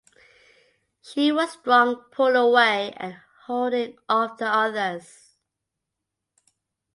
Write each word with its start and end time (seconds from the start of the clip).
She 1.03 1.31
was 1.31 1.51
strong 1.51 1.97
pulling 2.09 2.35
away 2.35 2.91
and 2.97 3.17
holding 3.45 3.99
off 4.09 4.39
the 4.39 4.47
others. 4.47 5.35